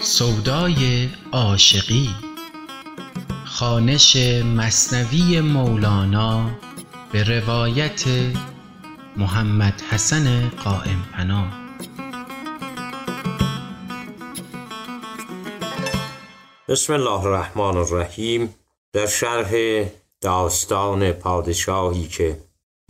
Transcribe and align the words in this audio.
سودای 0.00 1.08
عاشقی 1.32 2.10
خوانش 3.46 4.16
مثنوی 4.56 5.40
مولانا 5.40 6.50
به 7.12 7.24
روایت 7.24 8.04
محمد 9.16 9.82
حسن 9.90 10.48
قایم 10.48 11.08
پناه. 11.12 11.52
بسم 16.68 16.92
الله 16.92 17.26
الرحمن 17.26 17.76
الرحیم. 17.76 18.54
در 18.92 19.06
شرح 19.06 19.50
داستان 20.20 21.12
پادشاهی 21.12 22.08
که 22.08 22.38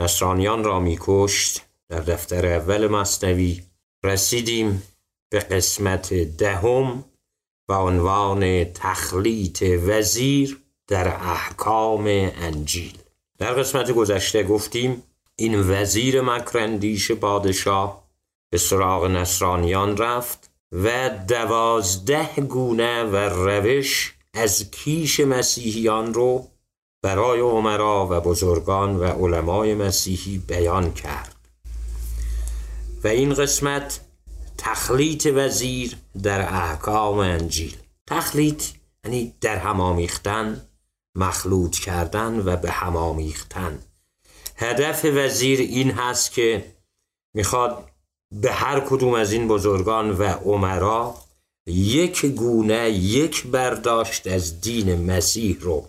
نصرانیان 0.01 0.65
را 0.65 0.81
میکشت 0.81 1.63
در 1.89 2.01
دفتر 2.01 2.47
اول 2.47 2.87
مصنوی 2.87 3.63
رسیدیم 4.05 4.83
به 5.31 5.39
قسمت 5.39 6.15
دهم 6.15 7.05
به 7.69 7.75
عنوان 7.75 8.65
تخلیط 8.65 9.63
وزیر 9.63 10.59
در 10.87 11.09
احکام 11.09 12.05
انجیل. 12.07 12.99
در 13.39 13.55
قسمت 13.55 13.91
گذشته 13.91 14.43
گفتیم 14.43 15.03
این 15.37 15.71
وزیر 15.71 16.21
مکرندیش 16.21 17.13
پادشاه 17.13 18.09
به 18.51 18.59
سراغ 18.59 19.05
نصرانیان 19.05 19.97
رفت 19.97 20.51
و 20.73 21.11
دوازده 21.29 22.41
گونه 22.41 23.05
و 23.05 23.17
روش 23.17 24.15
از 24.35 24.71
کیش 24.71 25.21
مسیحیان 25.21 26.15
رو 26.15 26.49
برای 27.03 27.41
عمرا 27.41 28.09
و 28.11 28.21
بزرگان 28.21 28.97
و 28.97 29.05
علمای 29.05 29.75
مسیحی 29.75 30.39
بیان 30.39 30.93
کرد. 30.93 31.35
و 33.05 33.09
این 33.09 33.35
قسمت 33.35 34.01
تخلیط 34.59 35.29
وزیر 35.35 35.97
در 36.23 36.55
احکام 36.55 37.19
انجیل. 37.19 37.77
تخلیط 38.07 38.65
یعنی 39.05 39.35
در 39.41 39.57
هم 39.57 39.81
آمیختن 39.81 40.69
مخلوط 41.15 41.79
کردن 41.79 42.43
و 42.45 42.57
به 42.57 42.71
هم 42.71 42.97
آمیختن. 42.97 43.79
هدف 44.57 45.05
وزیر 45.05 45.61
این 45.61 45.91
هست 45.91 46.33
که 46.33 46.75
می‌خواد 47.35 47.91
به 48.33 48.53
هر 48.53 48.81
کدوم 48.81 49.15
از 49.15 49.33
این 49.33 49.49
بزرگان 49.49 50.11
و 50.11 50.23
عمرا 50.23 51.15
یک 51.67 52.27
گونه 52.27 52.91
یک 52.91 53.47
برداشت 53.47 54.27
از 54.27 54.61
دین 54.61 55.13
مسیح 55.13 55.57
رو 55.61 55.89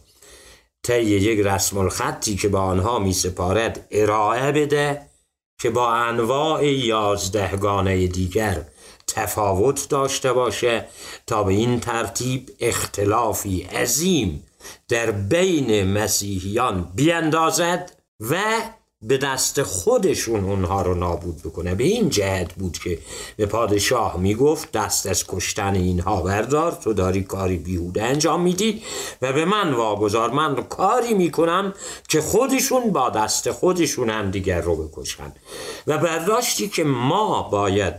طی 0.83 1.03
یک 1.03 1.39
رسم 1.39 1.77
الخطی 1.77 2.35
که 2.35 2.47
با 2.49 2.61
آنها 2.61 2.99
می 2.99 3.13
سپارد 3.13 3.87
ارائه 3.91 4.51
بده 4.51 5.01
که 5.61 5.69
با 5.69 5.93
انواع 5.93 6.65
یازدهگانه 6.65 8.07
دیگر 8.07 8.65
تفاوت 9.07 9.89
داشته 9.89 10.33
باشه 10.33 10.87
تا 11.27 11.43
به 11.43 11.53
این 11.53 11.79
ترتیب 11.79 12.49
اختلافی 12.59 13.61
عظیم 13.61 14.43
در 14.87 15.11
بین 15.11 15.83
مسیحیان 15.83 16.91
بیندازد 16.95 17.91
و 18.19 18.35
به 19.01 19.17
دست 19.17 19.63
خودشون 19.63 20.43
اونها 20.43 20.81
رو 20.81 20.95
نابود 20.95 21.41
بکنه. 21.41 21.75
به 21.75 21.83
این 21.83 22.09
جهت 22.09 22.53
بود 22.53 22.77
که 22.77 22.99
به 23.37 23.45
پادشاه 23.45 24.17
می‌گفت 24.17 24.71
دست 24.71 25.07
از 25.07 25.27
کشتن 25.27 25.75
اینها 25.75 26.21
بردار 26.21 26.71
تو 26.71 26.93
داری 26.93 27.23
کاری 27.23 27.57
بیهوده 27.57 28.03
انجام 28.03 28.41
میدی 28.41 28.83
و 29.21 29.33
به 29.33 29.45
من 29.45 29.73
واگذار. 29.73 30.29
من 30.29 30.55
کاری 30.55 31.13
می‌کنم 31.13 31.73
که 32.07 32.21
خودشون 32.21 32.91
با 32.91 33.09
دست 33.09 33.51
خودشون 33.51 34.09
هم 34.09 34.31
دیگر 34.31 34.61
رو 34.61 34.87
بکشن. 34.87 35.33
و 35.87 35.97
برداشتی 35.97 36.69
که 36.69 36.83
ما 36.83 37.43
باید 37.43 37.93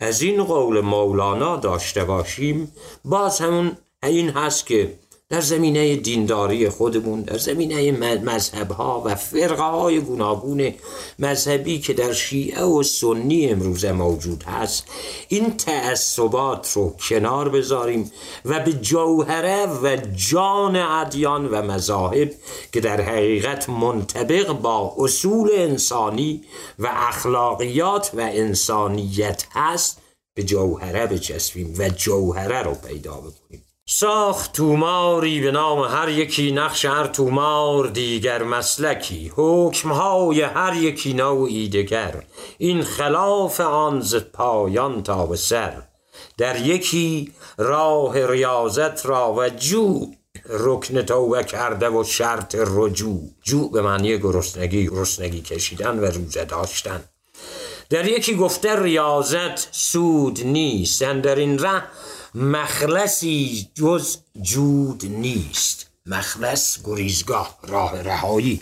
از 0.00 0.22
این 0.22 0.44
قول 0.44 0.80
مولانا 0.80 1.56
داشته 1.56 2.04
باشیم 2.04 2.72
باز 3.04 3.40
همون 3.40 3.76
این 4.02 4.30
هست 4.30 4.66
که 4.66 4.98
در 5.30 5.40
زمینه 5.40 5.96
دینداری 5.96 6.68
خودمون 6.68 7.22
در 7.22 7.38
زمینه 7.38 7.92
مذهب 8.18 8.70
ها 8.70 9.02
و 9.06 9.14
فرقه 9.14 9.62
های 9.62 10.00
گوناگون 10.00 10.74
مذهبی 11.18 11.80
که 11.80 11.92
در 11.92 12.12
شیعه 12.12 12.62
و 12.62 12.82
سنی 12.82 13.48
امروزه 13.48 13.92
موجود 13.92 14.42
هست 14.42 14.84
این 15.28 15.56
تعصبات 15.56 16.72
رو 16.72 16.96
کنار 17.08 17.48
بذاریم 17.48 18.12
و 18.44 18.60
به 18.60 18.72
جوهره 18.72 19.66
و 19.66 19.96
جان 20.14 20.76
ادیان 20.76 21.46
و 21.46 21.62
مذاهب 21.62 22.30
که 22.72 22.80
در 22.80 23.00
حقیقت 23.00 23.68
منطبق 23.68 24.52
با 24.52 24.94
اصول 24.98 25.50
انسانی 25.54 26.44
و 26.78 26.90
اخلاقیات 26.92 28.10
و 28.14 28.20
انسانیت 28.20 29.44
هست 29.50 30.00
به 30.36 30.42
جوهره 30.42 31.06
بچسبیم 31.06 31.74
و 31.78 31.88
جوهره 31.88 32.62
رو 32.62 32.74
پیدا 32.74 33.14
بکنیم. 33.14 33.63
ساخت 33.96 34.52
توماری 34.52 35.40
به 35.40 35.50
نام 35.50 35.80
هر 35.80 36.08
یکی 36.08 36.52
نقش 36.52 36.84
هر 36.84 37.06
تومار 37.06 37.86
دیگر 37.86 38.42
مسلکی. 38.42 39.32
حکمهای 39.36 40.40
هر 40.40 40.76
یکی 40.76 41.14
نوعی 41.14 41.68
دگر. 41.68 42.22
این 42.58 42.82
خلاف 42.82 43.60
آن 43.60 44.00
ز 44.00 44.16
پایان 44.32 45.02
تا 45.02 45.26
به 45.26 45.36
سر. 45.36 45.82
در 46.38 46.60
یکی 46.60 47.32
راه 47.58 48.26
ریاضت 48.26 49.06
را 49.06 49.34
و 49.34 49.48
جو 49.48 50.06
رکن 50.48 51.02
توبه 51.02 51.44
کرده 51.44 51.88
و 51.88 52.04
شرط 52.04 52.56
رجوع. 52.58 53.20
جو 53.42 53.68
به 53.68 53.82
معنی 53.82 54.18
گرسنگی 54.18 54.86
گرسنگی 54.86 55.40
کشیدن 55.40 55.98
و 55.98 56.04
روزه 56.04 56.44
داشتن. 56.44 57.04
در 57.90 58.08
یکی 58.08 58.34
گفته 58.34 58.82
ریاضت 58.82 59.74
سود 59.74 60.40
نیست. 60.46 61.02
در 61.02 61.36
این 61.36 61.58
ره 61.58 61.82
مخلصی 62.34 63.68
جز 63.74 64.16
جود 64.42 65.02
نیست. 65.08 65.90
مخلص 66.06 66.78
گریزگاه 66.84 67.58
راه 67.62 68.02
رهایی. 68.02 68.60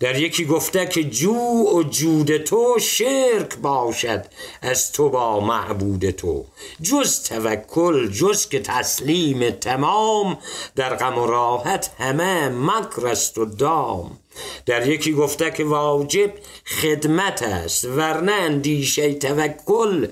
در 0.00 0.20
یکی 0.20 0.44
گفته 0.44 0.86
که 0.86 1.04
جو 1.04 1.34
و 1.76 1.82
جود 1.82 2.36
تو 2.36 2.78
شرک 2.80 3.56
باشد 3.56 4.24
از 4.62 4.92
تو 4.92 5.10
با 5.10 5.40
معبود 5.40 6.10
تو. 6.10 6.44
جز 6.82 7.22
توکل 7.22 8.08
جز 8.08 8.48
که 8.48 8.60
تسلیم 8.60 9.50
تمام 9.50 10.38
در 10.76 10.94
غم 10.94 11.18
و 11.18 11.26
راحت 11.26 11.90
همه 11.98 12.48
مکر 12.48 13.06
است 13.06 13.38
و 13.38 13.44
دام. 13.44 14.18
در 14.66 14.88
یکی 14.88 15.12
گفته 15.12 15.50
که 15.50 15.64
واجب 15.64 16.32
خدمت 16.66 17.42
است 17.42 17.84
ورنه 17.84 18.32
اندیشه 18.32 19.14
توکل 19.14 20.08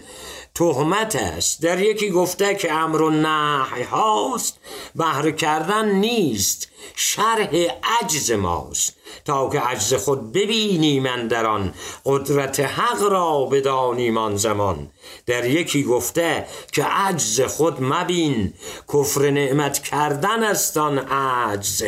تهمت 0.57 1.17
است 1.17 1.63
در 1.63 1.83
یکی 1.83 2.11
گفته 2.11 2.55
که 2.55 2.73
امر 2.73 3.03
و 3.03 3.11
نحی 3.11 3.83
هاست 3.83 4.59
بهر 4.95 5.31
کردن 5.31 5.91
نیست 5.91 6.69
شرح 6.95 7.57
عجز 8.03 8.31
ماست. 8.31 8.97
تا 9.25 9.51
که 9.51 9.61
عجز 9.61 9.95
خود 9.95 10.33
ببینیم 10.33 11.29
در 11.29 11.47
آن 11.47 11.75
قدرت 12.05 12.61
حق 12.61 13.03
را 13.03 13.45
بدانیم 13.45 14.19
آن 14.19 14.37
زمان. 14.37 14.91
در 15.27 15.45
یکی 15.45 15.83
گفته 15.83 16.47
که 16.73 16.85
عجز 16.85 17.41
خود 17.41 17.83
مبین 17.83 18.53
کفر 18.93 19.31
نعمت 19.31 19.79
کردن 19.79 20.43
است 20.43 20.77
آن 20.77 20.99
عجز 20.99 21.83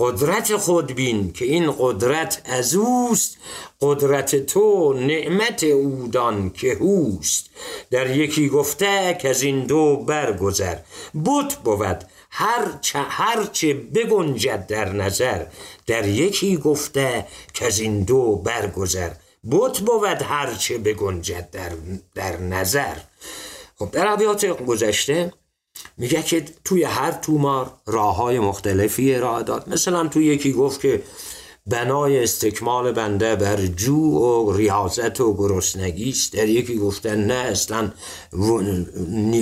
قدرت 0.00 0.56
خود 0.56 0.92
بین 0.92 1.32
که 1.32 1.44
این 1.44 1.74
قدرت 1.78 2.42
از 2.44 2.74
اوست. 2.74 3.36
قدرت 3.80 4.36
تو 4.36 4.92
نعمت 4.92 5.64
اودان 5.64 6.50
که 6.50 6.74
هوست 6.74 7.50
در 7.90 8.16
یکی 8.16 8.48
گفته 8.48 9.18
که 9.20 9.28
از 9.28 9.42
این 9.42 9.66
دو 9.66 9.96
برگذر. 9.96 10.76
بت 11.24 11.54
بود. 11.54 12.04
هرچه 12.30 12.98
هرچه 12.98 13.74
بگنجد 13.74 14.66
در 14.66 14.92
نظر. 14.92 15.46
در 15.86 16.08
یکی 16.08 16.56
گفته 16.56 17.26
که 17.54 17.66
از 17.66 17.80
این 17.80 18.02
دو 18.02 18.36
برگذر. 18.36 19.10
بت 19.50 19.78
بود 19.78 20.22
هرچه 20.22 20.78
بگنجد 20.78 21.48
در, 21.50 21.72
در 22.14 22.40
نظر. 22.40 22.96
خب 23.78 23.90
در 23.90 24.06
عبیات 24.06 24.46
گذشته 24.46 25.32
میگه 25.98 26.22
که 26.22 26.44
توی 26.64 26.84
هر 26.84 27.10
تومار 27.10 27.72
راه 27.86 28.16
های 28.16 28.38
مختلفی 28.38 29.14
ارائه 29.14 29.42
داد. 29.42 29.68
مثلا 29.68 30.08
توی 30.08 30.26
یکی 30.26 30.52
گفت 30.52 30.80
که 30.80 31.02
بنای 31.66 32.22
استکمال 32.22 32.92
بنده 32.92 33.36
بر 33.36 33.66
جو 33.66 33.96
و 33.96 34.52
ریاضت 34.52 35.20
و 35.20 35.34
گرسنگی 35.34 36.10
است 36.10 36.32
در 36.32 36.48
یکی 36.48 36.78
گفتن 36.78 37.24
نه 37.24 37.34
اصلا 37.34 37.90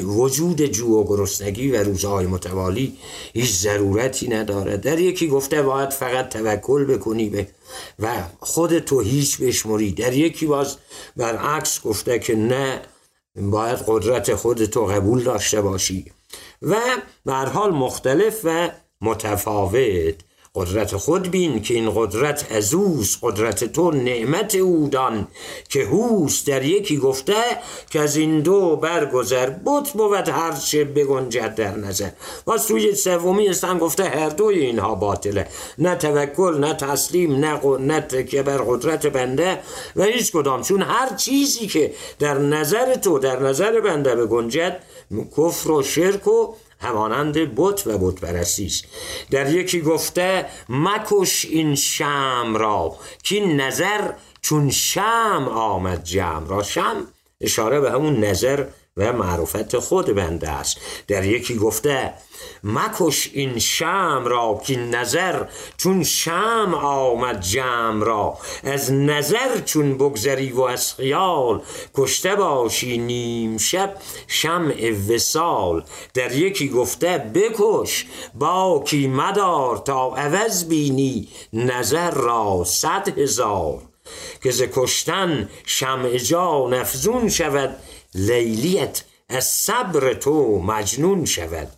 وجود 0.05 0.63
جو 0.63 0.87
و 0.87 1.05
گرسنگی 1.05 1.71
و 1.71 1.85
روزهای 1.85 2.27
متوالی 2.27 2.97
هیچ 3.33 3.53
ضرورتی 3.53 4.29
نداره. 4.29 4.77
در 4.77 4.99
یکی 4.99 5.29
گفته 5.29 5.63
باید 5.63 5.91
فقط 5.91 6.29
توکل 6.29 6.85
بکنی 6.85 7.29
به 7.29 7.49
و 7.99 8.23
خودتو 8.41 9.01
هیچ 9.01 9.41
بشمری. 9.41 9.93
در 9.93 10.13
یکی 10.13 10.47
باز 10.47 10.77
برعکس 11.17 11.83
گفته 11.83 12.19
که 12.19 12.37
نه 12.37 12.83
باید 13.37 13.79
قدرت 13.87 14.35
خودتو 14.35 14.87
قبول 14.87 15.23
داشته 15.23 15.63
باشی. 15.63 16.13
و 16.63 16.77
به 17.25 17.33
حال 17.33 17.71
مختلف 17.71 18.41
و 18.45 18.71
متفاوت. 19.01 20.28
قدرت 20.55 20.97
خود 20.97 21.31
بین 21.31 21.63
که 21.63 21.75
این 21.75 21.93
قدرت 21.95 22.47
از 22.51 22.75
اوست. 22.75 23.19
قدرت 23.23 23.65
تو 23.65 23.91
نعمت 23.91 24.55
اودان 24.55 25.29
که 25.69 25.85
هوست 25.85 26.47
در 26.47 26.65
یکی 26.65 26.97
گفته 26.97 27.35
که 27.91 28.01
از 28.01 28.17
این 28.17 28.41
دو 28.41 28.77
برگذر 28.77 29.51
بت 29.51 29.93
بود 29.93 30.29
هرچه 30.29 30.85
بگنجد 30.85 31.55
در 31.55 31.77
نظر. 31.77 32.11
و 32.47 32.59
سوی 32.59 32.95
سومی 32.95 33.49
استن 33.49 33.79
گفته 33.79 34.05
هر 34.05 34.29
دوی 34.29 34.59
اینها 34.59 34.95
باطله. 34.95 35.47
نه 35.79 35.95
توکل 35.95 36.59
نه 36.61 36.75
تسلیم 36.75 37.37
نه, 37.37 37.61
نه 37.81 38.01
تکیه 38.01 38.43
بر 38.43 38.59
قدرت 38.59 39.07
بنده 39.07 39.59
و 39.97 40.03
هیچ 40.03 40.33
کدام. 40.33 40.63
چون 40.63 40.83
هر 40.83 41.17
چیزی 41.17 41.67
که 41.67 41.95
در 42.19 42.39
نظر 42.39 42.95
تو 42.95 43.19
در 43.19 43.43
نظر 43.43 43.81
بنده 43.81 44.15
بگنجد 44.15 44.81
کفر 45.37 45.71
و 45.71 45.83
شرک 45.83 46.29
و 46.29 46.55
همانند 46.81 47.35
بت 47.57 47.87
و 47.87 47.99
بت 47.99 48.25
است 48.25 48.85
در 49.31 49.55
یکی 49.55 49.81
گفته 49.81 50.47
مکش 50.69 51.45
این 51.45 51.75
شم 51.75 52.55
را 52.59 52.97
که 53.23 53.47
نظر 53.47 54.13
چون 54.43 54.71
شم 54.71 55.49
آمد 55.55 56.05
جمع 56.05 56.49
را. 56.49 56.63
شم 56.63 57.07
اشاره 57.41 57.81
به 57.81 57.91
همون 57.91 58.25
نظر 58.25 58.67
و 58.99 59.13
معرفت 59.13 59.79
خود 59.79 60.15
بنده 60.15 60.49
است. 60.49 60.77
در 61.07 61.25
یکی 61.25 61.55
گفته 61.57 62.13
مکش 62.65 63.31
این 63.33 63.59
شم 63.59 64.23
را 64.27 64.61
که 64.67 64.77
نظر 64.77 65.45
چون 65.77 66.05
شم 66.05 66.79
آمد 66.83 67.41
جمع 67.41 68.05
را. 68.05 68.39
از 68.65 68.93
نظر 68.93 69.61
چون 69.65 69.95
بگذری 69.95 70.53
و 70.53 70.61
از 70.61 70.95
خیال 70.95 71.63
کشته 71.95 72.35
باشی 72.35 72.99
نیم 72.99 73.59
شب 73.59 73.97
شمع 74.27 74.93
وسال 75.09 75.85
در 76.15 76.33
یکی 76.33 76.69
گفته 76.69 77.19
بکش 77.35 78.07
با 78.35 78.83
کی 78.87 79.07
مدار 79.07 79.77
تا 79.77 80.17
عوض 80.17 80.65
بینی 80.65 81.29
نظر 81.53 82.11
را 82.11 82.65
صد 82.67 83.19
هزار. 83.19 83.83
که 84.43 84.51
ز 84.51 84.63
کشتن 84.63 85.49
شمع 85.67 86.17
جان 86.17 86.75
افزون 86.75 87.29
شود 87.29 87.77
لیلیت 88.15 89.05
از 89.29 89.45
صبر 89.45 90.15
تو 90.15 90.59
مجنون 90.59 91.25
شود. 91.25 91.69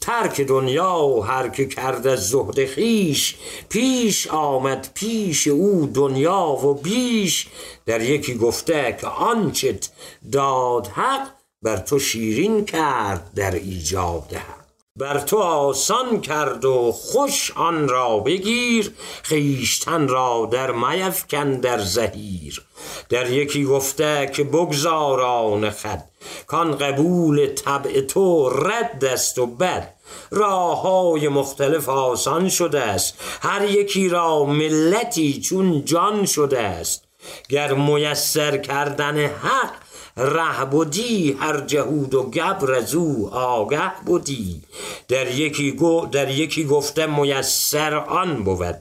ترک 0.00 0.40
دنیا 0.40 0.98
و 0.98 1.24
هر 1.24 1.48
که 1.48 1.66
کرد 1.66 2.06
از 2.06 2.28
زهد 2.28 2.66
خیش 2.66 3.36
پیش 3.68 4.26
آمد 4.26 4.90
پیش 4.94 5.48
او 5.48 5.90
دنیا 5.94 6.46
و 6.46 6.74
بیش. 6.74 7.48
در 7.86 8.00
یکی 8.00 8.34
گفته 8.34 8.96
که 9.00 9.06
آنچت 9.06 9.88
داد 10.32 10.86
حق 10.86 11.28
بر 11.62 11.76
تو 11.76 11.98
شیرین 11.98 12.64
کرد 12.64 13.34
در 13.34 13.54
ایجاد 13.54 14.32
حق. 14.32 14.57
بر 14.98 15.18
تو 15.18 15.36
آسان 15.38 16.20
کرد 16.20 16.64
و 16.64 16.92
خوش 16.92 17.52
آن 17.56 17.88
را 17.88 18.18
بگیر 18.18 18.92
خیشتن 19.22 20.08
را 20.08 20.48
در 20.52 20.70
میفکن 20.72 21.52
در 21.52 21.78
زهیر. 21.78 22.62
در 23.08 23.30
یکی 23.30 23.64
گفته 23.64 24.30
که 24.34 24.44
بگذاران 24.44 25.70
خد 25.70 26.04
کان 26.46 26.76
قبول 26.76 27.46
طبع 27.46 28.00
تو 28.00 28.48
رد 28.48 29.04
است 29.04 29.38
و 29.38 29.46
بد. 29.46 29.94
راه 30.30 30.82
های 30.82 31.28
مختلف 31.28 31.88
آسان 31.88 32.48
شده 32.48 32.80
است 32.80 33.14
هر 33.42 33.64
یکی 33.64 34.08
را 34.08 34.44
ملتی 34.44 35.40
چون 35.40 35.84
جان 35.84 36.26
شده 36.26 36.60
است. 36.60 37.04
گر 37.48 37.74
میسر 37.74 38.56
کردن 38.56 39.26
حق 39.26 39.72
ره 40.18 40.64
بودی 40.64 41.32
هر 41.40 41.60
جهود 41.60 42.14
و 42.14 42.22
گبر 42.22 42.74
از 42.74 42.94
او 42.94 43.30
آگه 43.34 43.92
بودی. 44.06 44.62
در 45.08 45.30
یکی, 45.30 45.72
گو 45.72 46.06
در 46.06 46.30
یکی 46.30 46.64
گفته 46.64 47.06
میسر 47.06 47.94
آن 47.94 48.44
بود 48.44 48.76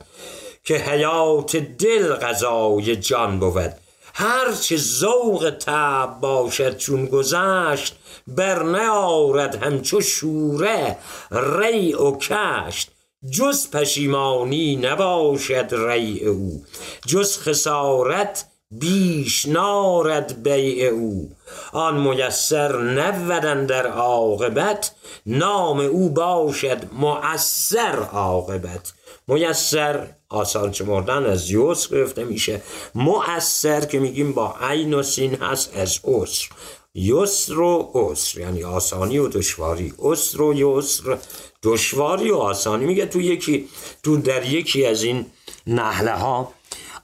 که 0.63 0.75
حیات 0.78 1.56
دل 1.56 2.13
غذای 2.13 2.95
جان 2.95 3.39
بود. 3.39 3.74
هرچه 4.13 4.78
ذوق 4.78 5.54
تب 5.60 6.18
باشد 6.22 6.78
چون 6.78 7.06
گذشت 7.06 7.95
بر 8.28 8.89
آرد 8.89 9.63
همچو 9.63 10.01
شوره 10.01 10.98
ری 11.31 11.94
و 11.94 12.12
کشت. 12.12 12.92
جز 13.31 13.72
پشیمانی 13.72 14.75
نباشد 14.75 15.69
ری 15.72 16.25
او. 16.25 16.63
جز 17.06 17.38
خسارت 17.38 18.45
بیش 18.72 19.46
نارد 19.46 20.44
بیع 20.44 20.90
او. 20.90 21.31
آن 21.74 22.00
میسر 22.00 22.81
نبودن 22.81 23.66
در 23.66 23.88
عاقبت 23.88 24.92
نام 25.25 25.80
او 25.80 26.10
باشد 26.10 26.94
مؤثر 26.94 28.00
عاقبت. 28.00 28.94
میسر 29.28 30.08
آسان 30.30 30.72
چمردن 30.72 31.25
از 31.25 31.50
یوس 31.50 31.90
گرفته 31.90 32.24
میشه. 32.24 32.62
مؤثر 32.96 33.86
که 33.86 34.00
میگیم 34.00 34.34
با 34.34 34.56
عین 34.62 34.94
و 34.94 35.04
سین 35.04 35.36
هست 35.36 35.78
از 35.78 36.00
عسر. 36.04 36.50
یسر 36.96 37.60
و 37.60 37.92
عسر 37.94 38.40
یعنی 38.40 38.63
آسانی 38.63 39.18
و 39.18 39.28
دشواری. 39.28 39.94
عسر 40.00 40.42
و 40.42 40.54
یسر 40.54 41.18
دشواری 41.63 42.31
و 42.31 42.36
آسانی. 42.36 42.86
میگه 42.86 43.06
تو 43.06 43.22
یکی 43.22 43.70
تو 44.04 44.18
در 44.18 44.46
یکی 44.46 44.86
از 44.86 45.04
این 45.04 45.25
نحله 45.68 46.12
ها 46.12 46.54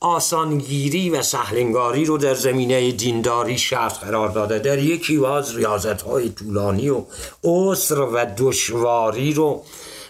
آسانگیری 0.04 1.10
و 1.10 1.22
سهلنگاری 1.22 2.06
رو 2.06 2.18
در 2.18 2.34
زمینه 2.34 2.92
دینداری 2.92 3.58
شرط 3.58 4.00
قرار 4.00 4.30
داده. 4.30 4.60
در 4.60 4.80
یکی 4.80 5.18
باز 5.18 5.56
ریاضت 5.56 6.02
های 6.02 6.30
طولانی 6.30 6.90
و 6.90 7.04
عسر 7.44 8.00
و 8.00 8.26
دشواری 8.38 9.34
رو 9.34 9.64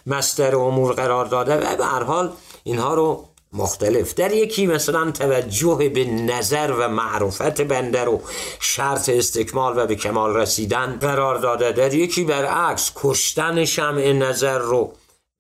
مستر 0.08 0.56
امور 0.56 0.94
قرار 0.94 1.26
داده 1.26 1.54
و 1.58 1.76
به 1.76 1.86
هر 1.86 2.04
حال 2.04 2.32
اینها 2.64 2.94
رو 2.94 3.26
مختلف. 3.54 4.14
در 4.14 4.32
یکی 4.32 4.68
مثلا 4.68 5.12
توجه 5.12 5.90
به 5.90 6.06
نظر 6.06 6.74
و 6.80 6.90
معرفت 6.90 7.62
بنده 7.62 8.04
رو 8.04 8.22
شرط 8.60 9.10
استکمال 9.10 9.78
و 9.78 9.86
به 9.86 9.96
کمال 9.96 10.36
رسیدن 10.36 10.98
قرار 11.02 11.38
داده. 11.38 11.72
در 11.72 11.94
یکی 11.94 12.24
برعکس 12.24 12.92
کشتن 12.96 13.66
شمع 13.66 14.12
نظر 14.12 14.58
رو 14.58 14.94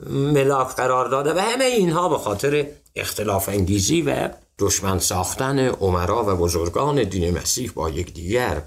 ملاک 0.10 0.76
قرار 0.76 1.08
داده 1.08 1.34
و 1.34 1.40
همه 1.40 1.66
اینها 1.66 2.10
به 2.10 2.18
خاطر 2.18 2.66
اختلاف 2.96 3.50
انگیزی 3.50 4.02
و 4.02 4.30
دشمن 4.60 5.00
ساختن 5.00 5.60
عمرا 5.60 6.24
و 6.24 6.36
بزرگان 6.36 7.04
دین 7.04 7.38
مسیح 7.38 7.72
با 7.72 7.90
یکدیگر. 7.90 8.64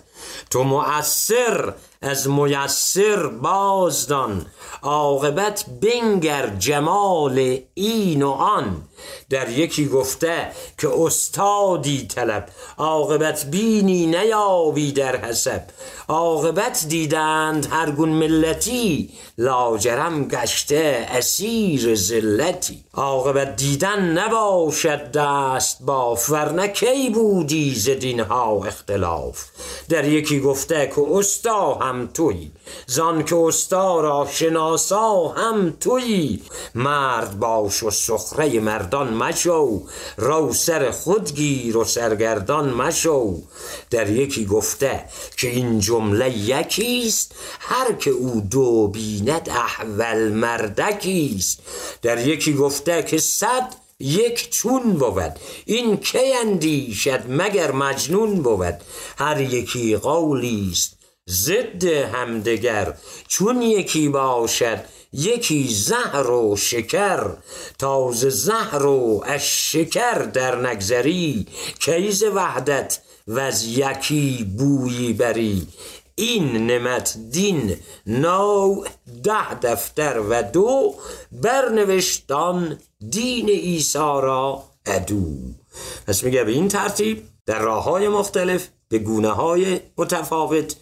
تو 0.50 0.64
مؤثر 0.64 1.74
از 2.02 2.28
میسر 2.28 3.26
بازدان 3.26 4.46
عاقبت 4.82 5.64
بنگر 5.82 6.46
جمال 6.46 7.58
این 7.74 8.22
و 8.22 8.30
آن. 8.30 8.82
در 9.30 9.48
یکی 9.48 9.88
گفته 9.88 10.50
که 10.78 10.88
استادی 10.88 12.06
طلب 12.06 12.49
عاقبت 12.78 13.46
بینی 13.46 14.06
نیابی 14.06 14.92
در 14.92 15.16
حسب. 15.16 15.62
عاقبت 16.08 16.87
دیدند 16.88 17.68
هر 17.70 17.90
گون 17.90 18.08
ملتی 18.08 19.11
لاجرم 19.38 20.28
گشته 20.28 21.06
اسیر 21.11 21.94
زلتی. 21.94 22.85
عاقبت 22.94 23.56
دیدن 23.56 24.18
نباشد 24.18 25.12
دست 25.12 25.82
باف 25.82 26.30
ورنه 26.30 26.68
کی 26.68 27.11
بودی 27.11 27.75
زدین 27.75 28.20
ها 28.20 28.64
اختلاف؟ 28.66 29.44
در 29.88 30.05
یکی 30.06 30.40
گفته 30.40 30.92
که 30.94 31.02
استا 31.10 31.75
هم 31.75 32.06
توی 32.06 32.50
زان 32.86 33.25
که 33.25 33.36
استا 33.36 34.00
را 34.00 34.28
شناسا 34.30 35.28
هم 35.28 35.76
توی. 35.80 36.42
مرد 36.75 37.38
باش 37.38 37.82
و 37.82 37.90
سخره 37.90 38.60
مردان 38.60 39.14
مشو 39.14 39.82
رو 40.16 40.52
سر 40.52 40.90
خود 40.90 41.34
گیر 41.34 41.76
و 41.76 41.84
سرگردان 41.84 42.68
مشو. 42.75 43.42
در 43.90 44.10
یکی 44.10 44.44
گفته 44.44 45.04
که 45.36 45.48
این 45.48 45.80
جمله 45.80 46.38
یکیست 46.38 47.34
هر 47.60 47.92
که 47.92 48.10
او 48.10 48.40
دو 48.50 48.88
بیند 48.88 49.48
احول 49.48 50.28
مردکیست. 50.28 51.60
در 52.02 52.26
یکی 52.26 52.54
گفته 52.54 53.02
که 53.02 53.18
صد 53.18 53.86
یک 54.00 54.50
چون 54.50 54.92
بود. 54.92 55.32
این 55.64 55.96
کی 55.96 56.32
اندیشد 56.32 57.22
مگر 57.28 57.72
مجنون 57.72 58.42
بود؟ 58.42 58.74
هر 59.18 59.40
یکی 59.40 59.96
قولی 59.96 60.68
است 60.72 60.96
ضد 61.30 61.84
همدگر. 61.84 62.94
چون 63.28 63.62
یکی 63.62 64.08
باشد 64.08 64.84
یکی 65.12 65.68
زهر 65.68 66.30
و 66.30 66.56
شکر. 66.56 67.30
تازه 67.78 68.30
زهر 68.30 68.86
و 68.86 69.22
از 69.26 69.46
شکر 69.46 70.18
در 70.18 70.68
نگذری. 70.68 71.46
کیز 71.80 72.22
وحدت 72.22 72.98
و 73.26 73.38
از 73.38 73.64
یکی 73.64 74.54
بویی 74.58 75.12
بری؟ 75.12 75.66
این 76.18 76.66
نمت 76.66 77.16
دین 77.30 77.76
نو 78.06 78.84
ده 79.24 79.54
دفتر 79.62 80.20
و 80.20 80.42
دو 80.42 80.94
برنوشتان 81.32 82.78
دین 83.10 83.48
ایسا 83.48 84.20
را 84.20 84.62
ادو 84.86 85.25
پس 86.06 86.25
میگه 86.25 86.44
به 86.44 86.52
این 86.52 86.68
ترتیب 86.68 87.22
در 87.46 87.58
راه 87.58 87.84
های 87.84 88.08
مختلف 88.08 88.68
به 88.88 88.98
گونه 88.98 89.30
های 89.30 89.80
متفاوت 89.98 90.76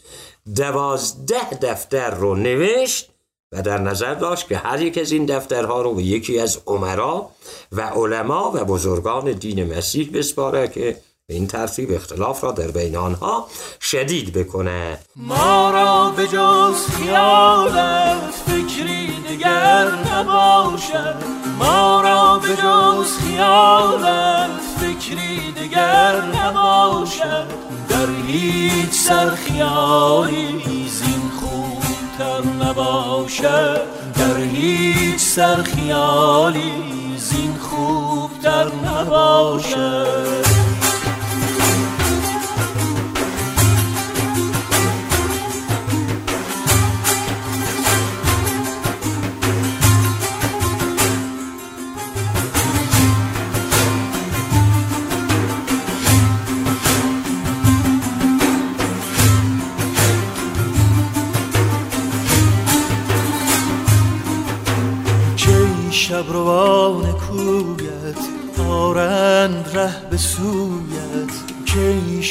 دوازده 0.56 1.50
دفتر 1.62 2.10
رو 2.10 2.34
نوشت 2.34 3.10
و 3.52 3.62
در 3.62 3.78
نظر 3.78 4.14
داشت 4.14 4.48
که 4.48 4.56
هر 4.56 4.82
یک 4.82 4.98
از 4.98 5.12
این 5.12 5.26
دفترها 5.26 5.82
رو 5.82 5.94
به 5.94 6.02
یکی 6.02 6.38
از 6.38 6.58
عمرا 6.66 7.30
و 7.72 7.80
علما 7.80 8.50
و 8.54 8.64
بزرگان 8.64 9.32
دین 9.32 9.76
مسیح 9.76 10.10
بسپاره 10.14 10.68
که 10.68 10.96
به 11.26 11.34
این 11.34 11.46
ترتیب 11.46 11.92
اختلاف 11.92 12.44
را 12.44 12.52
در 12.52 12.70
بین 12.70 12.96
آنها 12.96 13.48
شدید 13.80 14.32
بکنه. 14.32 14.98
ما 15.16 15.70
را 15.70 16.10
به 16.16 16.26
جز 16.26 16.86
خیالت 16.86 18.30
فکری 18.46 19.20
دیگر 19.28 19.90
نباشد. 19.90 21.43
ما 21.58 22.00
را 22.00 22.38
به 22.38 22.48
جز 22.48 23.18
خیالت 23.18 24.50
فکری 24.80 25.52
دیگر 25.52 26.20
نباشد. 26.20 27.46
در 27.88 28.06
هیچ 28.26 28.92
سر 28.92 29.30
خیالی 29.30 30.88
زین 30.88 31.30
خوبتر 31.40 32.48
نباشد. 32.64 33.80
در 34.14 34.38
هیچ 34.38 35.20
سر 35.20 35.62
خیالی 35.62 36.72
زین 37.16 37.54
خوبتر 37.60 38.64
نباشد. 38.64 40.53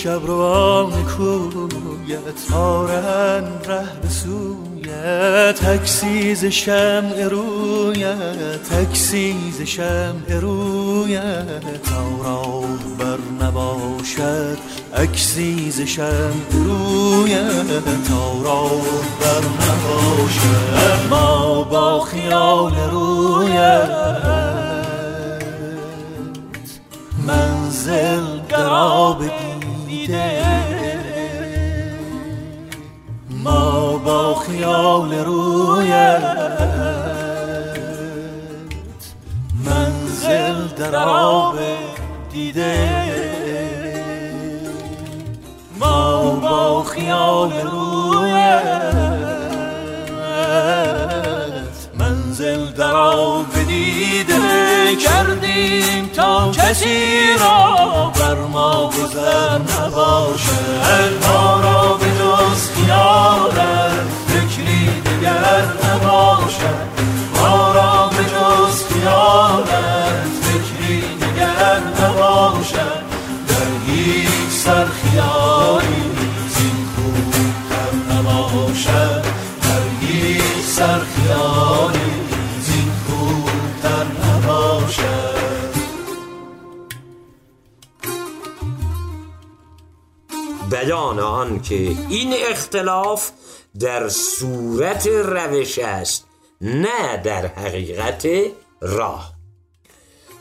شبروان 0.04 0.92
کویت 1.04 2.54
آرند 2.54 3.66
ره 3.68 3.86
به 4.02 4.10
سویت. 4.10 5.56
تکسیز 5.56 6.46
شمع 6.46 7.24
رویت 7.24 8.64
تکسیز 8.70 9.62
شمع 9.62 10.40
رویت. 10.42 11.84
تا 11.84 12.62
بر 13.00 13.46
نباشد 13.46 14.58
اکسیز 14.94 15.82
شمع 15.82 16.52
رویت. 16.52 17.84
تا 18.08 18.34
بر 19.20 19.44
نباشد 19.64 21.08
ما 21.10 21.64
با 21.64 22.00
خیال 22.00 22.76
رویت. 22.92 23.90
منزل 27.28 28.24
قراب 28.50 29.24
دیده. 30.08 30.60
ما 33.30 33.98
با 33.98 34.36
خیال 34.36 35.14
رویت 35.14 36.24
منزل 39.66 40.68
در 40.78 40.96
آب 40.96 41.60
دیده. 42.32 42.90
ما 45.80 46.36
با 46.36 46.84
خیال 46.84 47.54
رویت 47.54 49.03
کسی 56.54 57.28
را 57.40 58.12
بر 58.16 58.36
ما 58.36 58.90
گذر 58.90 59.58
نباشه. 59.58 60.52
ما 61.28 61.62
را 61.62 61.94
به 61.94 62.06
جز 62.06 62.70
خیالت 62.70 64.08
فکری 64.28 65.02
دیگر 65.02 65.66
نباشه. 65.84 66.93
بیان 90.74 91.20
آن 91.20 91.62
که 91.62 91.76
این 92.10 92.34
اختلاف 92.50 93.32
در 93.80 94.10
صورت 94.10 95.08
روش 95.08 95.80
است 95.80 96.26
نه 96.62 97.18
در 97.18 97.46
حقیقت 97.48 98.28
راه. 98.82 99.34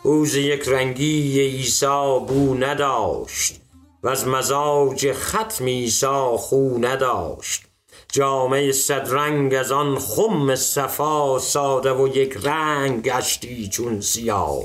اوز 0.03 0.35
یک 0.35 0.69
رنگی 0.69 1.41
عیسی 1.41 2.19
بو 2.29 2.55
نداشت 2.55 3.61
و 4.03 4.09
از 4.09 4.27
مزاج 4.27 5.13
ختم 5.13 5.65
عیسی 5.65 6.37
خو 6.37 6.79
نداشت. 6.81 7.63
جامعه 8.13 8.73
صد 8.73 9.09
رنگ 9.11 9.55
از 9.55 9.73
آن 9.73 9.99
خم 9.99 10.55
صفا 10.55 11.39
ساده 11.39 11.93
و 11.93 12.09
یک 12.09 12.39
رنگ 12.43 13.03
گشتی 13.03 13.69
چون 13.69 14.01
سیاه. 14.01 14.63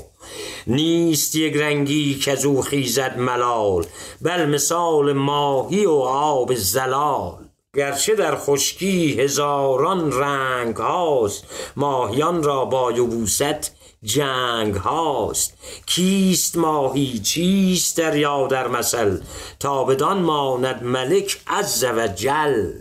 نیست 0.66 1.36
یک 1.36 1.56
رنگی 1.56 2.14
که 2.14 2.32
از 2.32 2.44
او 2.44 2.62
خیزد 2.62 3.18
ملال 3.18 3.86
بل 4.22 4.46
مثال 4.46 5.12
ماهی 5.12 5.86
و 5.86 5.92
آب 5.92 6.54
زلال. 6.54 7.48
گرچه 7.76 8.14
در 8.14 8.36
خشکی 8.36 9.20
هزاران 9.20 10.12
رنگ 10.12 10.76
هاست 10.76 11.44
ماهیان 11.76 12.42
را 12.42 12.64
با 12.64 12.92
یبوست 12.92 13.72
جنگ 14.02 14.74
هاست. 14.74 15.54
کیست 15.86 16.56
ماهی؟ 16.56 17.18
چیست 17.18 17.98
دریا 17.98 18.46
در 18.46 18.68
مثل؟ 18.68 19.20
تا 19.60 19.84
بدان 19.84 20.18
ماند 20.18 20.82
ملک 20.82 21.40
عز 21.46 21.84
و 21.84 22.08
جل. 22.08 22.72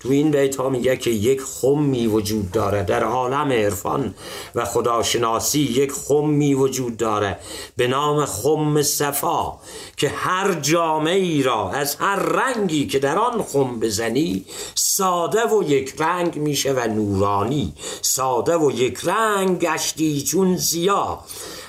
تو 0.00 0.08
این 0.08 0.30
بیت 0.30 0.56
ها 0.56 0.68
میگه 0.68 0.96
که 0.96 1.10
یک 1.10 1.40
خمی 1.40 2.06
وجود 2.06 2.50
داره 2.50 2.82
در 2.82 3.04
عالم 3.04 3.52
عرفان 3.52 4.14
و 4.54 4.64
خداشناسی 4.64 5.60
یک 5.60 5.92
خمی 5.92 6.54
وجود 6.54 6.96
داره 6.96 7.38
به 7.76 7.86
نام 7.86 8.24
خم 8.24 8.82
صفا 8.82 9.52
که 9.96 10.08
هر 10.08 10.54
جامعه 10.54 11.14
ای 11.14 11.42
را 11.42 11.70
از 11.70 11.94
هر 11.94 12.16
رنگی 12.16 12.86
که 12.86 12.98
در 12.98 13.18
آن 13.18 13.42
خم 13.42 13.80
بزنی 13.80 14.44
ساده 14.74 15.46
و 15.46 15.62
یک 15.62 15.94
رنگ 15.98 16.36
میشه 16.36 16.72
و 16.72 16.86
نورانی 16.86 17.72
ساده 18.02 18.56
و 18.56 18.70
یک 18.70 18.98
رنگ 19.04 19.58
گشتی 19.58 20.22
چون 20.22 20.56
زیاد 20.56 21.18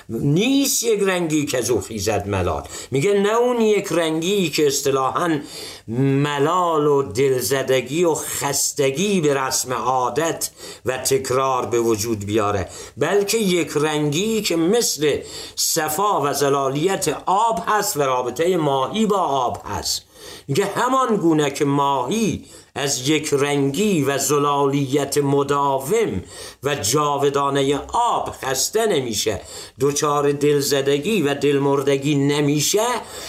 نیست 0.08 0.82
یک 0.82 1.00
رنگی 1.02 1.46
که 1.46 1.60
زو 1.60 1.80
خیزد 1.80 2.28
ملال. 2.28 2.62
میگه 2.90 3.20
نه 3.20 3.36
اون 3.36 3.60
یک 3.60 3.86
رنگی 3.90 4.50
که 4.50 4.66
اصطلاحا 4.66 5.40
ملال 5.88 6.86
و 6.86 7.02
دلزدگی 7.02 8.04
و 8.04 8.14
خستگی 8.14 9.20
به 9.20 9.34
رسم 9.34 9.72
عادت 9.72 10.50
و 10.86 10.98
تکرار 10.98 11.66
به 11.66 11.80
وجود 11.80 12.26
بیاره 12.26 12.68
بلکه 12.96 13.38
یک 13.38 13.70
رنگی 13.74 14.42
که 14.42 14.56
مثل 14.56 15.18
صفا 15.56 16.20
و 16.22 16.32
زلالیت 16.32 17.08
آب 17.26 17.62
هست 17.66 17.96
و 17.96 18.02
رابطه 18.02 18.56
ماهی 18.56 19.06
با 19.06 19.18
آب 19.18 19.62
هست. 19.64 20.02
میگه 20.48 20.64
همان 20.64 21.16
گونه 21.16 21.50
که 21.50 21.64
ماهی 21.64 22.44
از 22.74 23.08
یک 23.08 23.28
رنگی 23.32 24.04
و 24.04 24.18
زلالیت 24.18 25.18
مداوم 25.18 26.22
و 26.62 26.74
جاودانه 26.74 27.80
آب 27.92 28.30
خسته 28.42 28.86
نمیشه. 28.86 29.40
دچار 29.80 30.32
دلزدگی 30.32 31.22
و 31.22 31.34
دلمردگی 31.34 32.14
نمیشه. 32.14 32.86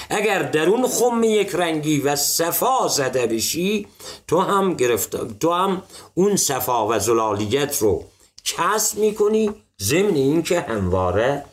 اگر 0.09 0.41
در 0.43 0.69
اون 0.69 0.87
خم 0.87 1.23
یک 1.23 1.55
رنگی 1.55 1.99
و 1.99 2.15
صفا 2.15 2.87
زده 2.87 3.27
بشی 3.27 3.87
تو 4.27 4.39
هم 4.39 4.73
گرفت 4.73 5.39
تو 5.39 5.53
هم 5.53 5.81
اون 6.13 6.35
صفا 6.35 6.87
و 6.87 6.99
زلالیت 6.99 7.77
رو 7.81 8.03
کسب 8.45 8.97
می‌کنی 8.97 9.51
ضمن 9.81 10.15
اینکه 10.15 10.61
همواره 10.61 11.45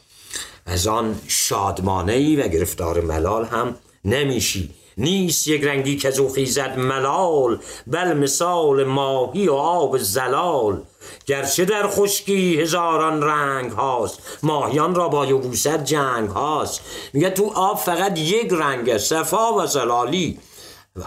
از 0.67 0.87
آن 0.87 1.21
شادمانه 1.29 2.45
و 2.45 2.49
گرفتار 2.49 3.01
ملال 3.01 3.45
هم 3.45 3.77
نمیشی. 4.05 4.71
نیست 4.99 5.49
یک 5.49 5.65
رنگی 5.65 5.97
که 5.97 6.11
زو 6.11 6.29
خیزد 6.29 6.79
ملال 6.79 7.59
بل 7.87 8.13
مثال 8.13 8.85
ماهی 8.85 9.49
و 9.49 9.55
آب 9.55 9.99
زلال. 9.99 10.83
گرچه 11.27 11.65
در 11.65 11.89
خشکی 11.89 12.61
هزاران 12.61 13.23
رنگ 13.23 13.73
هاست 13.73 14.19
ماهیان 14.43 14.95
را 14.95 15.09
با 15.09 15.27
یبوست 15.27 15.85
جنگ 15.85 16.29
هاست. 16.29 16.81
میگه 17.13 17.31
تو 17.31 17.53
آب 17.55 17.79
فقط 17.79 18.19
یک 18.19 18.49
رنگ 18.53 18.99
صفا 18.99 19.55
و 19.55 19.67
زلالی. 19.67 20.39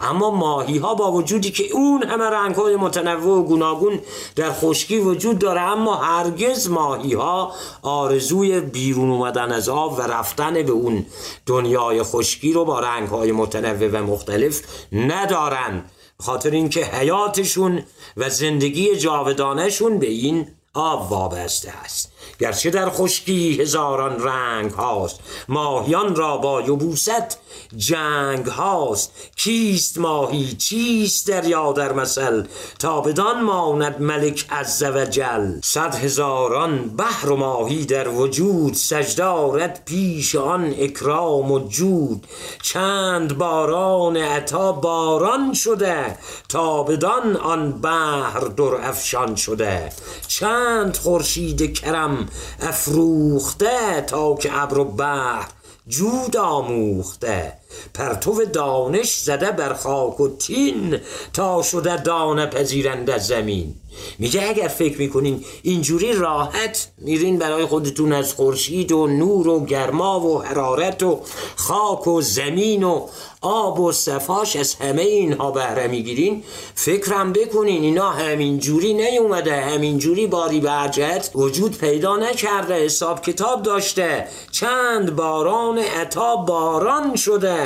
اما 0.02 0.32
ماهی 0.32 0.78
ها 0.78 0.96
با 0.96 1.12
وجودی 1.12 1.52
که 1.52 1.64
اون 1.74 2.04
همه 2.04 2.24
رنگ 2.24 2.56
های 2.56 2.76
متنوع 2.76 3.40
و 3.40 3.44
گوناگون 3.44 4.00
در 4.36 4.52
خشکی 4.52 5.00
وجود 5.00 5.40
داره 5.40 5.62
اما 5.62 5.96
هرگز 5.96 6.70
ماهی 6.70 7.14
ها 7.14 7.54
آرزوی 7.82 8.60
بیرون 8.60 9.12
اومدن 9.12 9.52
از 9.52 9.70
آب 9.70 10.00
و 10.00 10.02
رفتن 10.02 10.54
به 10.54 10.72
اون 10.72 11.06
دنیای 11.46 12.04
خشکی 12.04 12.54
رو 12.54 12.66
با 12.66 12.80
رنگ 12.80 13.08
های 13.10 13.32
متنوع 13.32 13.88
و 13.88 14.04
مختلف 14.04 14.62
ندارن. 14.92 15.84
خاطر 16.20 16.52
اینکه 16.52 16.86
حیاتشون 16.86 17.84
و 18.18 18.30
زندگی 18.30 18.96
جاودانشون 18.96 20.00
به 20.00 20.08
این 20.08 20.48
آب 20.76 21.12
وابسته 21.12 21.72
است. 21.84 22.12
گرچه 22.40 22.70
در 22.70 22.90
خشکی 22.90 23.62
هزاران 23.62 24.24
رنگ 24.24 24.72
هاست. 24.72 25.20
ماهیان 25.50 26.16
را 26.16 26.38
با 26.38 26.62
یبوست 26.62 27.38
جنگ 27.78 28.46
هاست. 28.46 29.12
کیست 29.36 29.98
ماهی؟ 29.98 30.54
چیست 30.54 31.28
دریا 31.28 31.72
در 31.72 31.94
مثل؟ 31.94 32.44
تا 32.80 33.02
بدان 33.02 33.44
ماند 33.44 34.02
ملک 34.02 34.46
عز 34.52 34.84
و 34.84 35.06
جل. 35.06 35.52
صد 35.64 35.96
هزاران 35.96 36.90
بحر 36.90 37.30
و 37.32 37.36
ماهی 37.36 37.86
در 37.86 38.08
وجود. 38.08 38.74
سجدارت 38.74 39.86
پیش 39.86 40.36
آن 40.36 40.76
اکرام 40.80 41.52
و 41.52 41.68
جود. 41.68 42.28
چند 42.62 43.38
باران 43.38 44.18
عطا 44.18 44.72
باران 44.72 45.54
شده. 45.54 46.18
تا 46.50 46.84
بدان 46.84 47.36
آن 47.36 47.72
بحر 47.72 48.40
در 48.40 48.64
افشان 48.64 49.36
شده. 49.36 49.90
چند 50.28 50.65
خورشید 51.02 51.74
کرم 51.74 52.30
افروخته 52.62 54.02
تا 54.08 54.36
که 54.36 54.62
ابر 54.62 54.78
و 54.78 54.86
بحر 54.86 55.50
جود 55.88 56.38
آموخته. 56.38 57.54
پرتو 57.94 58.46
دانش 58.46 59.20
زده 59.20 59.52
بر 59.52 59.74
خاک 59.74 60.20
و 60.20 60.38
تین 60.38 60.98
تا 61.34 61.62
شده 61.62 62.04
دانه 62.04 62.46
پذیرند 62.46 63.10
از 63.10 63.28
زمین. 63.28 63.76
میگه 64.20 64.50
اگر 64.50 64.68
فکر 64.68 64.98
می‌کنین 64.98 65.44
اینجوری 65.64 66.14
راحت 66.14 66.92
میرین 66.98 67.38
برای 67.38 67.66
خودتون 67.66 68.14
از 68.14 68.34
خورشید 68.34 68.92
و 68.92 69.08
نور 69.08 69.48
و 69.48 69.66
گرما 69.66 70.20
و 70.20 70.44
حرارت 70.44 71.04
و 71.04 71.22
خاک 71.56 72.08
و 72.08 72.22
زمین 72.22 72.84
و 72.84 73.08
آب 73.42 73.80
و 73.80 73.92
صفاش 73.92 74.56
از 74.56 74.76
همه 74.76 75.02
اینها 75.02 75.52
بهره 75.52 75.88
می‌گیرین 75.88 76.44
فکرم 76.76 77.34
بکنین 77.34 77.84
اینا 77.84 78.10
همینجوری 78.10 78.94
نیومده 78.94 79.62
همینجوری 79.62 80.28
باری 80.28 80.60
برجت 80.60 81.30
وجود 81.36 81.78
پیدا 81.78 82.18
نکرده 82.18 82.86
حساب 82.86 83.22
کتاب 83.22 83.64
داشته 83.64 84.28
چند 84.52 85.16
باران 85.16 85.78
عطا 85.78 86.36
باران 86.36 87.16
شده. 87.16 87.65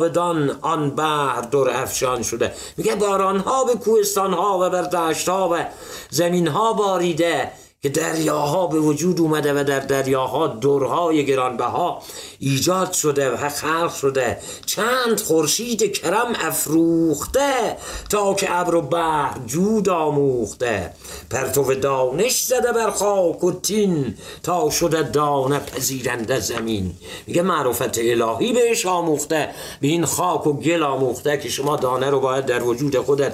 بدان 0.00 0.58
آن 0.62 0.90
بحر 0.90 1.40
در 1.40 1.82
افشان 1.82 2.22
شده. 2.22 2.52
میگه 2.76 2.94
باران 2.94 3.38
ها 3.38 3.64
به 3.64 3.74
کوهستان 3.74 4.32
ها 4.32 4.58
و 4.58 4.70
بر 4.70 4.82
دشت 4.82 5.28
ها 5.28 5.48
و 5.52 5.64
زمین 6.10 6.48
ها 6.48 6.72
باریده. 6.72 7.50
که 7.84 7.90
دریاها 7.90 8.66
به 8.66 8.80
وجود 8.80 9.20
اومده 9.20 9.60
و 9.60 9.64
در 9.64 9.80
دریاها 9.80 10.46
دورهای 10.46 11.26
گرانبها 11.26 12.02
ایجاد 12.38 12.92
شده 12.92 13.30
و 13.30 13.48
خلق 13.48 13.94
شده. 13.94 14.38
چند 14.66 15.20
خورشید 15.20 15.92
کرم 15.92 16.32
افروخته 16.34 17.76
تا 18.10 18.34
که 18.34 18.58
ابر 18.58 18.74
و 18.74 18.82
بحر 18.82 19.38
جود 19.46 19.88
آموخته. 19.88 20.90
پرتو 21.30 21.74
دانش 21.74 22.44
زده 22.44 22.72
بر 22.72 22.90
خاک 22.90 23.44
و 23.44 23.52
تین 23.52 24.14
تا 24.42 24.70
شده 24.70 25.02
دانه 25.02 25.58
پذیرنده 25.58 26.40
زمین. 26.40 26.92
میگه 27.26 27.42
معرفت 27.42 27.98
الهی 27.98 28.52
بهش 28.52 28.86
آموخته 28.86 29.48
به 29.80 29.86
این 29.88 30.04
خاک 30.04 30.46
و 30.46 30.52
گل 30.52 30.82
آموخته 30.82 31.38
که 31.38 31.48
شما 31.48 31.76
دانه 31.76 32.10
رو 32.10 32.20
باید 32.20 32.46
در 32.46 32.62
وجود 32.62 32.98
خودت 32.98 33.32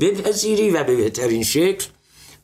بپذیری 0.00 0.70
و 0.70 0.84
به 0.84 0.96
بهترین 0.96 1.44
شکل 1.44 1.84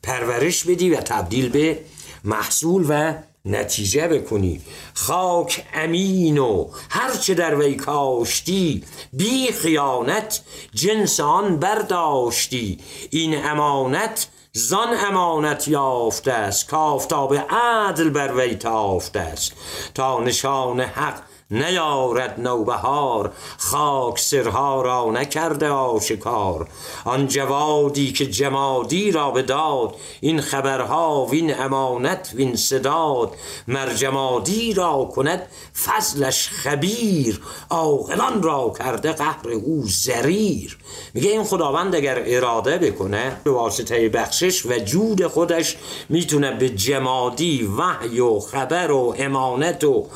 پرورش 0.03 0.63
بدی 0.63 0.89
و 0.89 0.95
تبدیل 0.95 1.49
به 1.49 1.79
محصول 2.23 2.85
و 2.89 3.13
نتیجه 3.45 4.07
بکنی. 4.07 4.61
خاک 4.93 5.65
امین 5.73 6.37
و 6.37 6.69
هرچه 6.89 7.33
در 7.33 7.55
وی 7.55 7.75
کاشتی 7.75 8.83
بی 9.13 9.51
خیانت 9.51 10.41
جنس 10.73 11.19
آن 11.19 11.57
برداشتی. 11.57 12.79
این 13.09 13.45
امانت 13.45 14.27
زان 14.53 14.87
امانت 15.07 15.67
یافته 15.67 16.31
است 16.31 16.69
کافتاب 16.69 17.35
عدل 17.35 18.09
بر 18.09 18.33
وی 18.35 18.55
تافته 18.55 19.19
است. 19.19 19.53
تا 19.93 20.19
نشان 20.19 20.79
حق 20.79 21.28
نیارد 21.51 22.39
نوبهار 22.39 23.31
خاک 23.57 24.19
سرها 24.19 24.81
را 24.81 25.11
نکرده 25.11 25.69
آشکار. 25.69 26.67
آن 27.05 27.27
جوادی 27.27 28.11
که 28.11 28.25
جمادی 28.25 29.11
را 29.11 29.31
بداد 29.31 29.95
این 30.21 30.41
خبرها 30.41 31.25
وین 31.25 31.59
امانت 31.59 32.31
وین 32.35 32.55
صداد. 32.55 33.31
مر 33.67 33.93
جمادی 33.93 34.73
را 34.73 35.09
کند 35.15 35.47
فضلش 35.85 36.49
خبیر 36.49 37.41
عاقلان 37.69 38.43
را 38.43 38.73
کرده 38.79 39.11
قهر 39.11 39.49
او 39.49 39.83
زریر. 39.85 40.77
میگه 41.13 41.29
این 41.29 41.43
خداوند 41.43 41.95
اگر 41.95 42.23
اراده 42.25 42.77
بکنه 42.77 43.41
به 43.43 43.51
واسطه 43.51 44.09
بخشش 44.09 44.65
و 44.65 44.79
جود 44.79 45.27
خودش 45.27 45.77
می‌تونه 46.09 46.51
به 46.51 46.69
جمادی 46.69 47.69
وحی 47.77 48.19
و 48.19 48.39
خبر 48.39 48.91
و 48.91 49.15
امانت 49.17 49.83
و 49.83 50.07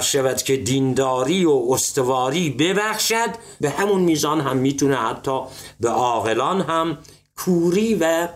شود 0.00 0.42
که 0.42 0.55
دینداری 0.56 1.44
و 1.44 1.66
استواری 1.70 2.50
ببخشد. 2.50 3.30
به 3.60 3.70
همون 3.70 4.00
میزان 4.00 4.40
هم 4.40 4.56
می‌تونه 4.56 4.96
حتی 4.96 5.40
به 5.80 5.88
عاقلان 5.88 6.60
هم 6.60 6.98
کوری 7.36 7.94
و 7.94 8.28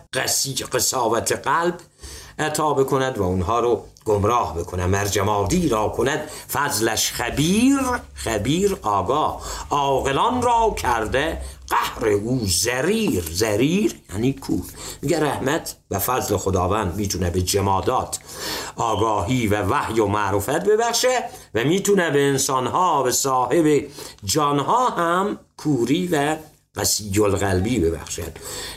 قصاوت 0.72 1.32
قلب 1.32 1.74
عطا 2.40 2.74
بکند 2.74 3.18
و 3.18 3.22
اونها 3.22 3.60
رو 3.60 3.84
گمراه 4.04 4.58
بکنه 4.58 4.86
مرجمادی 4.86 5.68
را 5.68 5.88
کند 5.88 6.30
فضلش 6.52 7.12
خبیر 7.12 7.78
خبیر 8.14 8.76
آگاه. 8.82 9.42
عاقلان 9.70 10.42
را 10.42 10.74
کرده 10.78 11.38
قهر 11.68 12.08
او 12.08 12.40
زریر. 12.44 13.24
زریر 13.30 13.94
یعنی 14.12 14.32
کور 14.32 14.64
میگه 15.02 15.20
رحمت 15.20 15.76
و 15.90 15.98
فضل 15.98 16.36
خداوند 16.36 16.96
می‌تونه 16.96 17.30
به 17.30 17.42
جمادات 17.42 18.18
آگاهی 18.76 19.46
و 19.46 19.62
وحی 19.62 20.00
و 20.00 20.06
معرفت 20.06 20.64
ببخشه 20.64 21.24
و 21.54 21.64
می‌تونه 21.64 22.10
به 22.10 22.28
انسانها 22.28 23.02
به 23.02 23.12
صاحب 23.12 23.86
جانها 24.24 24.88
هم 24.88 25.38
کوری 25.56 26.08
و 26.12 26.36
قسی 26.80 27.20
القلبی 27.20 27.78
ببخشد. 27.78 28.32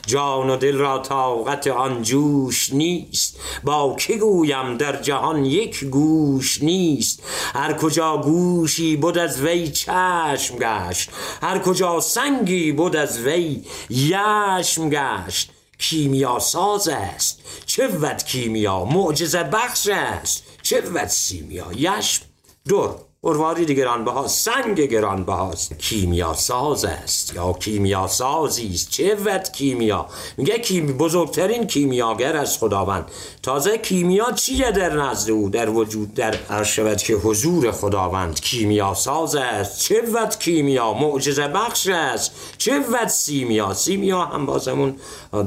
جان 0.05 0.49
و 0.49 0.55
دل 0.55 0.77
را 0.77 0.99
طاقت 0.99 1.67
آن 1.67 2.01
جوش 2.01 2.73
نیست. 2.73 3.39
با 3.63 3.95
که 3.99 4.17
گویم 4.17 4.77
در 4.77 5.01
جهان 5.01 5.45
یک 5.45 5.83
گوش 5.83 6.63
نیست؟ 6.63 7.23
هر 7.53 7.73
کجا 7.73 8.17
گوشی 8.17 8.95
بود 8.95 9.17
از 9.17 9.41
وی 9.41 9.67
چشم 9.67 10.55
گشت. 10.55 11.09
هر 11.41 11.59
کجا 11.59 11.99
سنگی 11.99 12.71
بود 12.71 12.95
از 12.95 13.19
وی 13.19 13.63
یشم 13.89 14.89
گشت. 14.89 15.49
کیمیا 15.79 16.39
ساز 16.39 16.87
است. 16.87 17.39
چه 17.65 17.87
ود 17.87 18.23
کیمیا؟ 18.23 18.85
معجزه 18.85 19.43
بخش 19.43 19.87
است. 19.91 20.43
چه 20.61 20.81
ود 20.81 21.07
سیمیا؟ 21.07 21.67
یشم. 21.75 22.25
دور. 22.67 23.12
مروارید 23.25 23.71
گرانبها 23.71 24.27
سنگ 24.27 24.81
گرانبهاست 24.81 25.73
کیمیا 25.79 26.33
ساز 26.33 26.85
است. 26.85 27.33
یا 27.35 27.53
کیمیا 27.53 28.07
سازی 28.07 28.71
است. 28.73 28.89
چه 28.89 29.15
ود 29.15 29.51
کیمیا؟ 29.51 30.05
میگه 30.37 30.59
کیم 30.59 30.97
بزرگترین 30.97 31.67
کیمیاگر 31.67 32.37
از 32.37 32.57
خداوند. 32.57 33.11
تازه 33.43 33.77
کیمیا 33.77 34.31
چیه 34.31 34.71
در 34.71 34.93
نزد 34.93 35.31
او؟ 35.31 35.49
در 35.49 35.69
وجود 35.69 36.13
در 36.13 36.63
شود 36.63 36.97
که 36.97 37.13
حضور 37.13 37.71
خداوند. 37.71 38.39
کیمیا 38.39 38.93
ساز 38.93 39.35
است. 39.35 39.79
چه 39.79 40.01
ود 40.13 40.39
کیمیا؟ 40.39 40.93
معجزه 40.93 41.47
بخش 41.47 41.87
است. 41.87 42.31
چه 42.57 42.79
ود 42.79 43.07
سیمیا؟ 43.07 43.73
سیمیا 43.73 44.21
هم 44.21 44.45
بازمون 44.45 44.95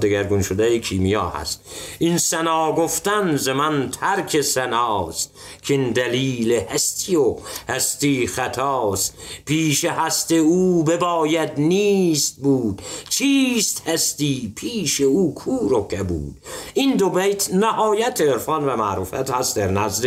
دگرگون 0.03 0.43
شده 0.43 0.79
کیمیا 0.79 1.29
هست. 1.29 1.61
این 1.99 2.19
سنا 2.19 2.73
گفتن 2.73 3.37
ز 3.37 3.49
من 3.49 3.91
ترک 3.91 4.41
سناست 4.41 5.31
که 5.63 5.75
این 5.75 5.91
دلیل 5.91 6.53
هستی 6.53 7.17
و 7.17 7.37
هستی 7.69 8.27
خطاست. 8.27 9.15
پیش 9.47 9.85
هست 9.85 10.33
او 10.33 10.85
بباید 10.85 11.51
نیست 11.59 12.37
بود. 12.37 12.83
چیست 13.09 13.89
هستی 13.89 14.53
پیش 14.57 15.01
او 15.01 15.35
کور 15.35 15.73
و 15.73 15.89
کبود. 15.89 16.37
این 16.75 16.97
دو 16.97 17.11
بیت 17.11 17.55
نهایت 17.55 18.21
عرفان 18.21 18.65
و 18.65 18.77
معروفت 18.77 19.31
هست 19.31 19.57
در 19.57 19.71
نزد 19.71 20.07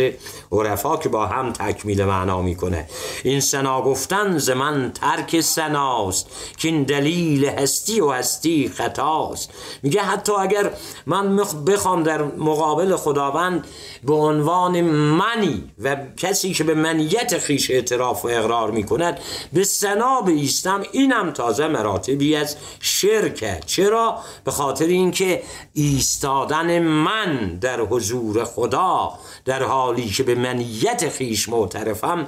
عرفا 0.52 0.96
که 0.96 1.08
با 1.08 1.26
هم 1.26 1.52
تکمیل 1.52 2.04
معنا 2.04 2.42
می‌کنه. 2.42 2.88
این 3.24 3.40
سنا 3.40 3.82
گفتن 3.82 4.38
ز 4.38 4.50
من 4.50 4.92
ترک 4.92 5.40
سناست 5.40 6.26
که 6.56 6.68
این 6.68 6.82
دلیل 6.82 7.44
هستی 7.44 8.00
و 8.00 8.10
هستی 8.10 8.68
خطاست. 8.74 9.50
میگه 9.82 10.02
حتی 10.02 10.32
اگر 10.32 10.70
من 11.06 11.36
بخوام 11.66 12.02
در 12.02 12.22
مقابل 12.22 12.96
خداوند 12.96 13.64
به 14.04 14.14
عنوان 14.14 14.80
منی 14.90 15.70
و 15.82 15.96
کسی 16.16 16.54
که 16.54 16.64
به 16.64 16.74
منیت 16.74 17.38
خیش 17.50 17.70
اعتراف 17.70 18.24
و 18.24 18.28
اقرار 18.28 18.70
می 18.70 18.84
کند 18.84 19.20
به 19.52 19.64
سنا 19.64 20.20
بیستم 20.20 20.82
اینم 20.92 21.30
تازه 21.30 21.68
مراتبی 21.68 22.36
از 22.36 22.56
شرکه 22.80 23.60
چرا؟ 23.66 24.18
به 24.44 24.50
خاطر 24.50 24.86
اینکه 24.86 25.42
ایستادن 25.72 26.78
من 26.78 27.58
در 27.60 27.80
حضور 27.80 28.44
خدا 28.44 29.12
در 29.44 29.62
حالی 29.62 30.08
که 30.08 30.22
به 30.22 30.34
منیت 30.34 31.08
خیش 31.08 31.48
معترفم 31.48 32.26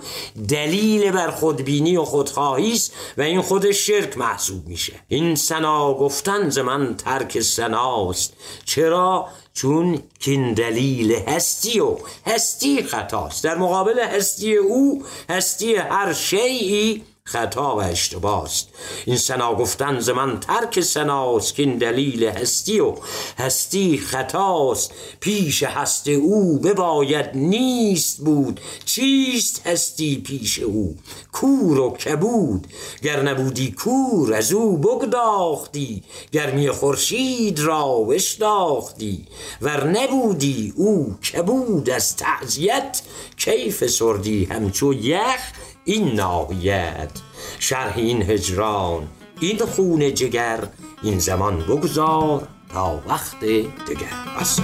دلیل 0.49 1.11
بر 1.11 1.31
خودبینی 1.31 1.97
و 1.97 2.05
خودخواهی 2.05 2.73
است 2.73 2.93
و 3.19 3.23
این 3.23 3.41
خود 3.41 3.71
شرک 3.71 4.19
محسوب 4.19 4.67
میشه. 4.67 4.93
این 5.09 5.35
سنا 5.35 5.95
گفتن 5.95 6.49
ز 6.49 6.59
من 6.59 6.97
ترک 6.97 7.41
سناست 7.41 8.33
چرا؟ 8.65 9.29
چون 9.55 10.03
کین 10.21 10.55
دلیل 10.55 11.13
هستی 11.13 11.81
و 11.81 11.97
هستی 12.27 12.83
خطاست. 12.83 13.45
در 13.45 13.59
مقابل 13.59 14.01
هستی 14.01 14.57
او 14.57 15.05
هستی 15.29 15.75
هر 15.75 16.13
شیعی 16.13 17.03
خطا 17.25 17.77
و 17.77 17.81
اشتباست 17.81 18.69
این 19.05 19.17
سنا 19.17 19.55
گفتن 19.55 20.01
ز 20.01 20.11
من 20.11 20.41
ترک 20.41 20.81
سناست 20.81 21.55
که 21.55 21.63
این 21.63 21.79
دلیل 21.79 22.25
هستی 22.25 22.81
و 22.81 22.95
هستی 23.39 23.99
خطاست. 23.99 24.93
پیش 25.21 25.63
هست 25.63 26.09
او 26.09 26.59
بباید 26.59 27.31
نیست 27.35 28.19
بود. 28.19 28.61
چیست 28.85 29.67
هستی 29.67 30.17
پیش 30.17 30.59
او؟ 30.59 30.97
کور 31.33 31.79
و 31.79 31.91
کبود. 31.91 32.67
گر 33.03 33.23
نبودی 33.23 33.73
کور 33.73 34.35
از 34.35 34.53
او 34.53 34.77
بگداختی. 34.77 36.03
گرمی 36.33 36.71
خورشید 36.71 37.61
را 37.61 37.95
بشناختی. 37.95 39.27
ور 39.61 39.91
نبودی 39.91 40.73
او 40.77 41.17
کبود 41.33 41.91
از 41.91 42.17
تعذیت 42.17 43.03
کیف 43.37 43.87
سردی 43.87 44.45
همچو 44.45 44.95
یخ 44.95 45.53
این 45.85 46.15
ناحیت 46.15 47.11
شرح 47.59 47.95
این 47.97 48.23
هجران 48.23 49.09
این 49.41 49.59
خون 49.59 50.15
جگر 50.15 50.69
این 51.03 51.19
زمان 51.19 51.59
بگذار 51.61 52.49
تا 52.73 53.03
وقت 53.09 53.41
دگر. 53.41 54.07
بس. 54.41 54.61